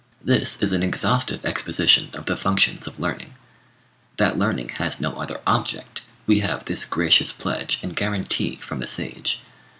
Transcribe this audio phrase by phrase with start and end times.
[0.23, 3.35] This is an exhaustive exposition of the functions of learning.
[4.17, 8.87] That learning has no other object, we have this gracious pledge and guarantee from the
[8.87, 9.41] sage.